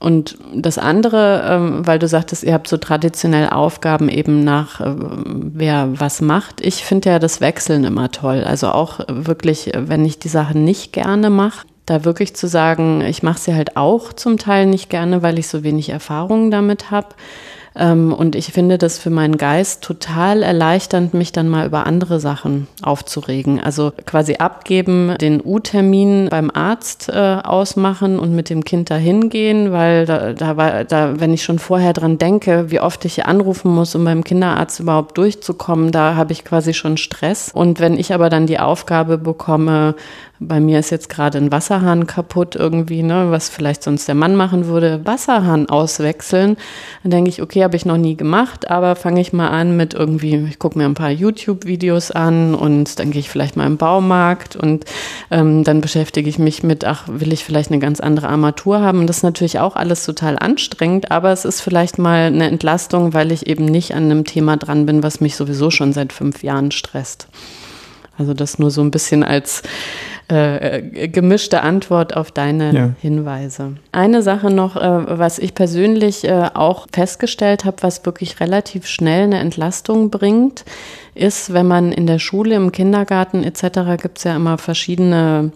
[0.00, 4.94] Und das andere, ähm, weil du sagtest, ihr habt so traditionell Aufgaben eben nach, äh,
[4.96, 6.60] wer was macht.
[6.60, 8.44] Ich finde ja das Wechseln immer toll.
[8.44, 13.22] Also auch wirklich, wenn ich die Sachen nicht gerne mache, da wirklich zu sagen, ich
[13.22, 17.08] mache sie halt auch zum Teil nicht gerne, weil ich so wenig Erfahrung damit habe.
[17.76, 22.20] Ähm, und ich finde das für meinen Geist total erleichternd, mich dann mal über andere
[22.20, 23.60] Sachen aufzuregen.
[23.60, 29.72] Also quasi abgeben, den U-Termin beim Arzt äh, ausmachen und mit dem Kind dahin gehen,
[29.72, 33.94] weil da, da, da, wenn ich schon vorher dran denke, wie oft ich anrufen muss,
[33.94, 37.50] um beim Kinderarzt überhaupt durchzukommen, da habe ich quasi schon Stress.
[37.52, 39.96] Und wenn ich aber dann die Aufgabe bekomme,
[40.40, 44.36] bei mir ist jetzt gerade ein Wasserhahn kaputt irgendwie, ne, was vielleicht sonst der Mann
[44.36, 46.56] machen würde, Wasserhahn auswechseln.
[47.02, 49.94] Dann denke ich, okay, habe ich noch nie gemacht, aber fange ich mal an mit
[49.94, 53.76] irgendwie, ich gucke mir ein paar YouTube-Videos an und dann gehe ich vielleicht mal im
[53.76, 54.84] Baumarkt und
[55.30, 59.00] ähm, dann beschäftige ich mich mit, ach, will ich vielleicht eine ganz andere Armatur haben?
[59.00, 63.14] Und das ist natürlich auch alles total anstrengend, aber es ist vielleicht mal eine Entlastung,
[63.14, 66.42] weil ich eben nicht an einem Thema dran bin, was mich sowieso schon seit fünf
[66.42, 67.26] Jahren stresst.
[68.16, 69.62] Also das nur so ein bisschen als
[70.28, 72.90] äh, gemischte Antwort auf deine ja.
[73.00, 73.74] Hinweise.
[73.92, 79.24] Eine Sache noch, äh, was ich persönlich äh, auch festgestellt habe, was wirklich relativ schnell
[79.24, 80.64] eine Entlastung bringt,
[81.14, 84.00] ist, wenn man in der Schule, im Kindergarten etc.
[84.00, 85.52] gibt es ja immer verschiedene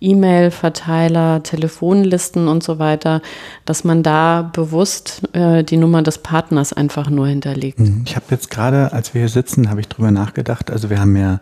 [0.00, 3.22] E-Mail-Verteiler, Telefonlisten und so weiter,
[3.64, 7.80] dass man da bewusst äh, die Nummer des Partners einfach nur hinterlegt.
[7.80, 8.04] Mhm.
[8.06, 10.70] Ich habe jetzt gerade, als wir hier sitzen, habe ich drüber nachgedacht.
[10.70, 11.40] Also wir haben ja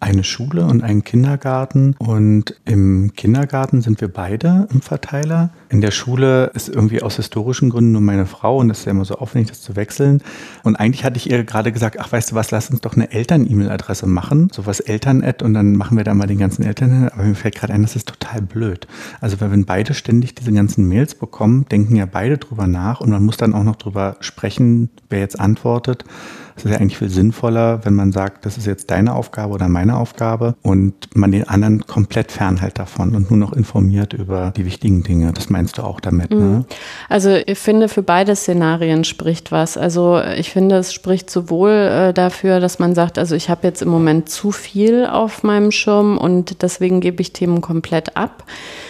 [0.00, 1.94] eine Schule und einen Kindergarten.
[1.98, 5.50] Und im Kindergarten sind wir beide im Verteiler.
[5.68, 8.92] In der Schule ist irgendwie aus historischen Gründen nur meine Frau und das ist ja
[8.92, 10.22] immer so aufwendig, das zu wechseln.
[10.62, 13.10] Und eigentlich hatte ich ihr gerade gesagt, ach weißt du was, lass uns doch eine
[13.10, 14.48] Eltern-E-Mail-Adresse machen.
[14.52, 17.08] Sowas Eltern-Ad und dann machen wir da mal den ganzen Eltern.
[17.08, 18.86] Aber mir fällt gerade ein, das ist total blöd.
[19.20, 23.24] Also wenn beide ständig diese ganzen Mails bekommen, denken ja beide drüber nach und man
[23.24, 26.04] muss dann auch noch drüber sprechen, wer jetzt antwortet.
[26.58, 29.68] Es ist ja eigentlich viel sinnvoller, wenn man sagt, das ist jetzt deine Aufgabe oder
[29.68, 34.66] meine Aufgabe und man den anderen komplett fernhält davon und nur noch informiert über die
[34.66, 35.32] wichtigen Dinge.
[35.32, 36.36] Das meinst du auch damit, ne?
[36.36, 36.64] Mhm.
[37.08, 39.76] Also ich finde, für beide Szenarien spricht was.
[39.76, 43.82] Also ich finde, es spricht sowohl äh, dafür, dass man sagt, also ich habe jetzt
[43.82, 48.44] im Moment zu viel auf meinem Schirm und deswegen gebe ich Themen komplett ab.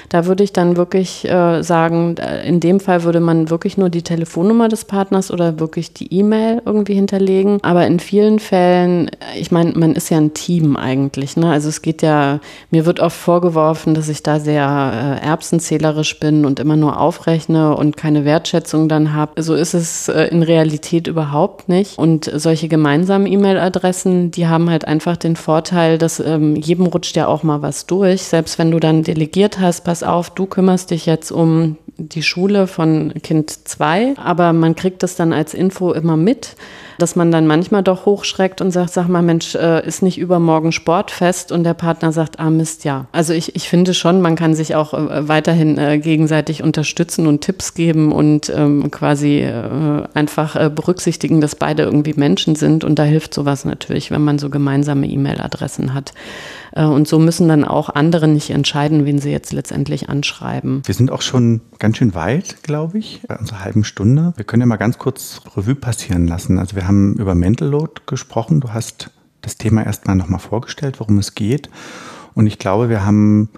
[0.09, 3.91] Da würde ich dann wirklich äh, sagen, äh, in dem Fall würde man wirklich nur
[3.91, 7.59] die Telefonnummer des Partners oder wirklich die E-Mail irgendwie hinterlegen.
[7.63, 11.37] Aber in vielen Fällen, äh, ich meine, man ist ja ein Team eigentlich.
[11.37, 11.51] Ne?
[11.51, 12.41] Also es geht ja,
[12.71, 17.77] mir wird oft vorgeworfen, dass ich da sehr äh, erbsenzählerisch bin und immer nur aufrechne
[17.77, 19.43] und keine Wertschätzung dann habe.
[19.43, 21.99] So ist es äh, in Realität überhaupt nicht.
[21.99, 27.27] Und solche gemeinsamen E-Mail-Adressen, die haben halt einfach den Vorteil, dass ähm, jedem rutscht ja
[27.27, 28.23] auch mal was durch.
[28.23, 32.69] Selbst wenn du dann delegiert hast, pass auf, du kümmerst dich jetzt um die Schule
[32.69, 36.55] von Kind 2, aber man kriegt das dann als Info immer mit
[36.99, 40.73] dass man dann manchmal doch hochschreckt und sagt, sag mal, Mensch, äh, ist nicht übermorgen
[40.73, 43.07] Sportfest und der Partner sagt, ah Mist, ja.
[43.13, 47.41] Also ich, ich finde schon, man kann sich auch äh, weiterhin äh, gegenseitig unterstützen und
[47.41, 49.47] Tipps geben und ähm, quasi
[50.15, 54.51] einfach berücksichtigen, dass beide irgendwie Menschen sind und da hilft sowas natürlich, wenn man so
[54.51, 56.13] gemeinsame E-Mail-Adressen hat.
[56.75, 60.83] Und so müssen dann auch andere nicht entscheiden, wen sie jetzt letztendlich anschreiben.
[60.85, 64.33] Wir sind auch schon ganz schön weit, glaube ich, bei unserer halben Stunde.
[64.37, 66.59] Wir können ja mal ganz kurz Revue passieren lassen.
[66.59, 68.61] Also wir haben über Mental Load gesprochen.
[68.61, 69.11] Du hast
[69.43, 71.71] das Thema erstmal nochmal vorgestellt, worum es geht.
[72.35, 73.51] Und ich glaube, wir haben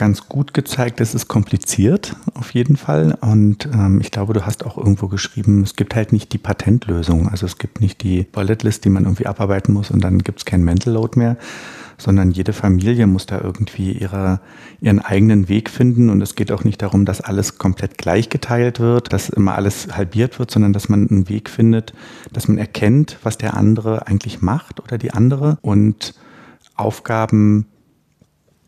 [0.00, 3.18] ganz gut gezeigt, es ist kompliziert auf jeden Fall.
[3.20, 7.28] Und ähm, ich glaube, du hast auch irgendwo geschrieben, es gibt halt nicht die Patentlösung.
[7.28, 10.38] Also es gibt nicht die Bullet List, die man irgendwie abarbeiten muss und dann gibt
[10.38, 11.36] es kein Mental Load mehr,
[11.98, 14.40] sondern jede Familie muss da irgendwie ihre,
[14.80, 16.08] ihren eigenen Weg finden.
[16.08, 19.94] Und es geht auch nicht darum, dass alles komplett gleich geteilt wird, dass immer alles
[19.94, 21.92] halbiert wird, sondern dass man einen Weg findet,
[22.32, 26.14] dass man erkennt, was der andere eigentlich macht oder die andere und
[26.74, 27.66] Aufgaben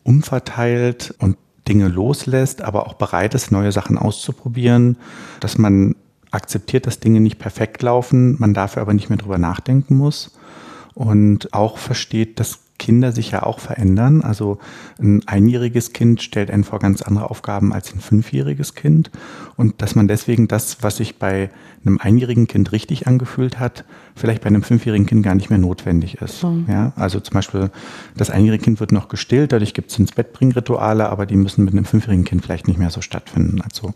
[0.04, 1.36] umverteilt und
[1.68, 4.96] Dinge loslässt, aber auch bereit ist, neue Sachen auszuprobieren,
[5.40, 5.94] dass man
[6.30, 10.32] akzeptiert, dass Dinge nicht perfekt laufen, man dafür aber nicht mehr drüber nachdenken muss
[10.94, 14.22] und auch versteht, dass Kinder sich ja auch verändern.
[14.22, 14.58] Also
[15.00, 19.12] ein einjähriges Kind stellt einen vor ganz andere Aufgaben als ein fünfjähriges Kind.
[19.56, 21.50] Und dass man deswegen das, was sich bei
[21.85, 26.21] einem einjährigen Kind richtig angefühlt hat, vielleicht bei einem fünfjährigen Kind gar nicht mehr notwendig
[26.21, 26.42] ist.
[26.45, 26.66] Mhm.
[26.68, 27.71] Ja, also zum Beispiel,
[28.16, 31.37] das einjährige Kind wird noch gestillt, dadurch gibt es ins Bett bringen Rituale, aber die
[31.37, 33.61] müssen mit einem fünfjährigen Kind vielleicht nicht mehr so stattfinden.
[33.62, 33.95] Also,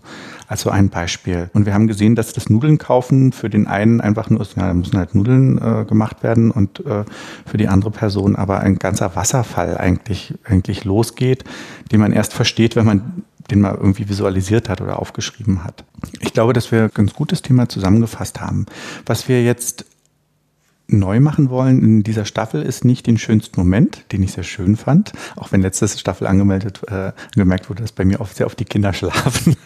[0.48, 1.50] also ein Beispiel.
[1.52, 4.66] Und wir haben gesehen, dass das Nudeln kaufen für den einen einfach nur ist, ja,
[4.66, 7.04] da müssen halt Nudeln äh, gemacht werden und äh,
[7.44, 11.44] für die andere Person aber ein ganzer Wasserfall eigentlich, eigentlich losgeht,
[11.92, 15.84] den man erst versteht, wenn man den man irgendwie visualisiert hat oder aufgeschrieben hat.
[16.20, 18.66] Ich glaube, dass wir ein ganz gutes Thema zusammengefasst haben.
[19.04, 19.84] Was wir jetzt
[20.88, 24.76] neu machen wollen in dieser Staffel ist nicht den schönsten Moment, den ich sehr schön
[24.76, 28.54] fand, auch wenn letzte Staffel angemeldet, äh, gemerkt wurde, dass bei mir oft sehr auf
[28.54, 29.56] die Kinder schlafen,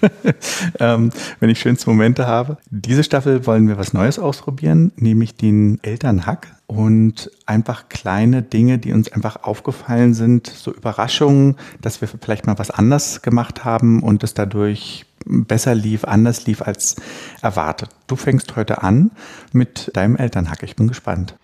[0.79, 2.59] ähm, wenn ich schönste Momente habe.
[2.71, 8.93] Diese Staffel wollen wir was Neues ausprobieren, nämlich den Elternhack und einfach kleine Dinge, die
[8.93, 14.23] uns einfach aufgefallen sind, so Überraschungen, dass wir vielleicht mal was anders gemacht haben und
[14.23, 16.97] es dadurch besser lief, anders lief als
[17.40, 17.90] erwartet.
[18.07, 19.11] Du fängst heute an
[19.53, 20.62] mit deinem Elternhack.
[20.62, 21.35] Ich bin gespannt.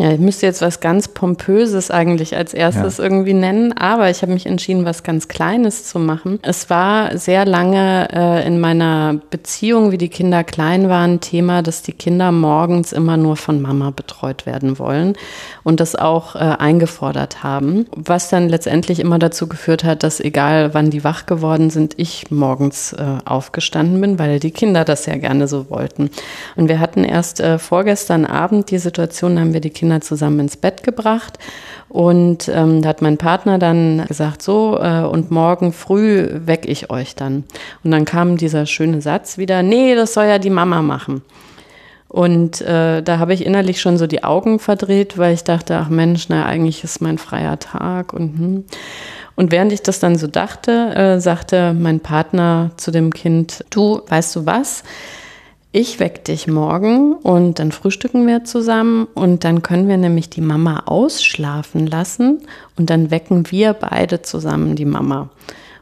[0.00, 3.04] Ja, ich müsste jetzt was ganz Pompöses eigentlich als erstes ja.
[3.04, 6.38] irgendwie nennen, aber ich habe mich entschieden, was ganz Kleines zu machen.
[6.42, 11.82] Es war sehr lange äh, in meiner Beziehung, wie die Kinder klein waren, Thema, dass
[11.82, 15.14] die Kinder morgens immer nur von Mama betreut werden wollen
[15.64, 20.74] und das auch äh, eingefordert haben, was dann letztendlich immer dazu geführt hat, dass egal
[20.74, 25.16] wann die wach geworden sind, ich morgens äh, aufgestanden bin, weil die Kinder das ja
[25.16, 26.10] gerne so wollten.
[26.54, 30.40] Und wir hatten erst äh, vorgestern Abend die Situation, haben wir die Kinder Kinder zusammen
[30.40, 31.38] ins Bett gebracht.
[31.88, 36.90] Und ähm, da hat mein Partner dann gesagt, so, äh, und morgen früh weck ich
[36.90, 37.44] euch dann.
[37.82, 41.22] Und dann kam dieser schöne Satz wieder, nee, das soll ja die Mama machen.
[42.08, 45.88] Und äh, da habe ich innerlich schon so die Augen verdreht, weil ich dachte, ach
[45.88, 48.12] Mensch, na, eigentlich ist mein freier Tag.
[48.12, 48.64] Und, hm.
[49.36, 54.02] und während ich das dann so dachte, äh, sagte mein Partner zu dem Kind, du,
[54.08, 54.84] weißt du was?
[55.70, 60.40] Ich weck dich morgen und dann frühstücken wir zusammen und dann können wir nämlich die
[60.40, 62.40] Mama ausschlafen lassen
[62.76, 65.28] und dann wecken wir beide zusammen die Mama.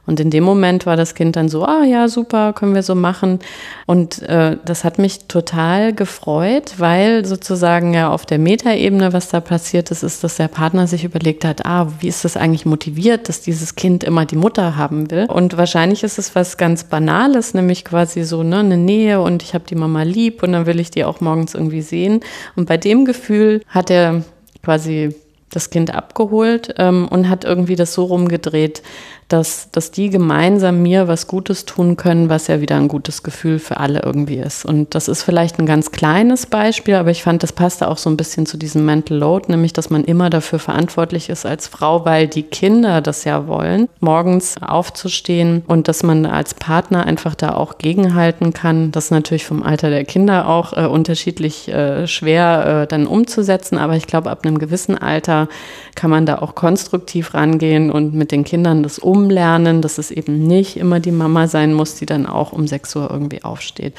[0.07, 2.95] Und in dem Moment war das Kind dann so, ah ja, super, können wir so
[2.95, 3.41] machen.
[3.87, 9.41] Und äh, das hat mich total gefreut, weil sozusagen ja auf der Metaebene, was da
[9.41, 13.29] passiert ist, ist, dass der Partner sich überlegt hat, ah, wie ist das eigentlich motiviert,
[13.29, 15.27] dass dieses Kind immer die Mutter haben will.
[15.27, 19.55] Und wahrscheinlich ist es was ganz Banales, nämlich quasi so ne, eine Nähe und ich
[19.55, 22.21] habe die Mama lieb und dann will ich die auch morgens irgendwie sehen.
[22.55, 24.23] Und bei dem Gefühl hat er
[24.63, 25.15] quasi
[25.51, 28.83] das Kind abgeholt ähm, und hat irgendwie das so rumgedreht,
[29.29, 33.59] dass, dass die gemeinsam mir was Gutes tun können, was ja wieder ein gutes Gefühl
[33.59, 34.65] für alle irgendwie ist.
[34.65, 38.09] Und das ist vielleicht ein ganz kleines Beispiel, aber ich fand, das passte auch so
[38.09, 42.05] ein bisschen zu diesem Mental Load, nämlich, dass man immer dafür verantwortlich ist als Frau,
[42.05, 47.55] weil die Kinder das ja wollen, morgens aufzustehen und dass man als Partner einfach da
[47.55, 48.93] auch gegenhalten kann.
[48.93, 53.77] Das ist natürlich vom Alter der Kinder auch äh, unterschiedlich äh, schwer äh, dann umzusetzen,
[53.77, 55.49] aber ich glaube, ab einem gewissen Alter
[55.97, 60.11] kann man da auch konstruktiv rangehen und mit den Kindern das umsetzen umlernen, dass es
[60.11, 63.95] eben nicht immer die Mama sein muss, die dann auch um 6 Uhr irgendwie aufsteht.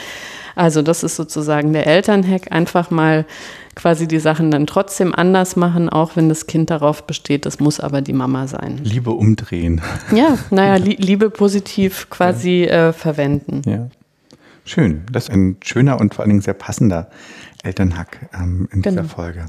[0.56, 3.26] Also das ist sozusagen der Elternhack, einfach mal
[3.76, 7.80] quasi die Sachen dann trotzdem anders machen, auch wenn das Kind darauf besteht, das muss
[7.80, 8.80] aber die Mama sein.
[8.84, 9.82] Liebe umdrehen.
[10.12, 12.90] Ja, naja, li Liebe positiv quasi ja.
[12.90, 13.62] äh, verwenden.
[13.66, 13.88] Ja.
[14.66, 17.10] Schön, das ist ein schöner und vor allen Dingen sehr passender
[17.64, 19.04] Elternhack ähm, in genau.
[19.04, 19.46] dieser Folge.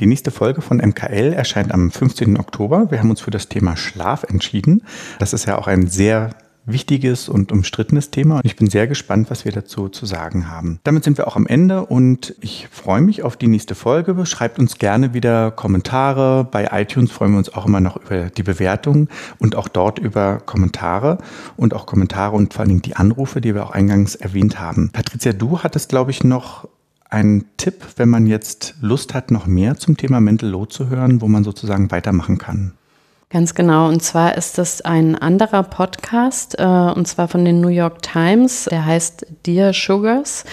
[0.00, 2.38] Die nächste Folge von MKL erscheint am 15.
[2.38, 2.90] Oktober.
[2.90, 4.82] Wir haben uns für das Thema Schlaf entschieden.
[5.18, 6.30] Das ist ja auch ein sehr
[6.64, 10.78] wichtiges und umstrittenes Thema und ich bin sehr gespannt, was wir dazu zu sagen haben.
[10.84, 14.24] Damit sind wir auch am Ende und ich freue mich auf die nächste Folge.
[14.26, 16.44] Schreibt uns gerne wieder Kommentare.
[16.44, 20.38] Bei iTunes freuen wir uns auch immer noch über die Bewertung und auch dort über
[20.38, 21.18] Kommentare
[21.56, 24.90] und auch Kommentare und vor allen Dingen die Anrufe, die wir auch eingangs erwähnt haben.
[24.92, 26.68] Patricia, du hattest, glaube ich, noch
[27.12, 31.20] ein Tipp, wenn man jetzt Lust hat, noch mehr zum Thema Mental Load zu hören,
[31.20, 32.72] wo man sozusagen weitermachen kann?
[33.28, 33.88] Ganz genau.
[33.88, 38.66] Und zwar ist das ein anderer Podcast, äh, und zwar von den New York Times.
[38.70, 40.44] Der heißt Dear Sugars.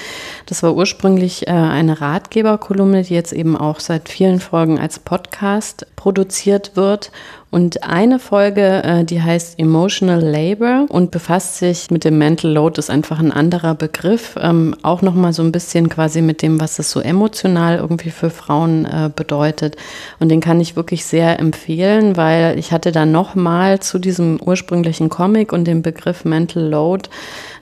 [0.46, 5.88] Das war ursprünglich äh, eine Ratgeberkolumne, die jetzt eben auch seit vielen Folgen als Podcast
[5.98, 7.12] produziert wird.
[7.52, 12.78] Und eine Folge, äh, die heißt Emotional Labor und befasst sich mit dem Mental Load,
[12.78, 14.36] ist einfach ein anderer Begriff.
[14.40, 18.30] Ähm, auch nochmal so ein bisschen quasi mit dem, was es so emotional irgendwie für
[18.30, 19.78] Frauen äh, bedeutet.
[20.20, 25.10] Und den kann ich wirklich sehr empfehlen, weil ich hatte da nochmal zu diesem ursprünglichen
[25.10, 27.10] Comic und dem Begriff Mental Load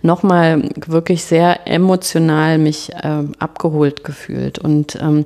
[0.01, 4.59] nochmal wirklich sehr emotional mich äh, abgeholt gefühlt.
[4.59, 5.25] Und ähm,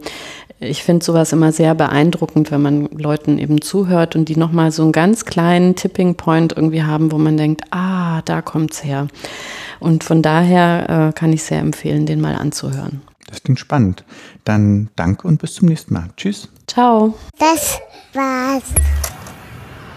[0.62, 4.84] ich finde sowas immer sehr beeindruckend, wenn man Leuten eben zuhört und die nochmal so
[4.84, 9.08] einen ganz kleinen Tipping Point irgendwie haben, wo man denkt, ah, da kommt's her.
[9.80, 13.02] Und von daher äh, kann ich sehr empfehlen, den mal anzuhören.
[13.28, 14.04] Das klingt spannend.
[14.43, 16.10] Dann danke und bis zum nächsten Mal.
[16.15, 16.47] Tschüss.
[16.67, 17.15] Ciao.
[17.39, 17.80] Das
[18.13, 18.63] war's.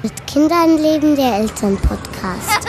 [0.03, 2.69] Mit Kindern leben der Elternpodcast.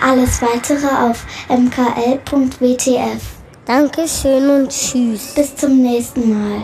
[0.00, 3.43] Alles weitere auf mkl.wtf.
[3.66, 5.34] Dankeschön und tschüss.
[5.34, 6.62] Bis zum nächsten Mal.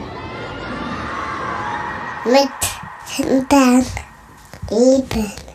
[2.27, 2.51] Mit
[3.17, 3.87] Kindern
[4.69, 5.50] leben.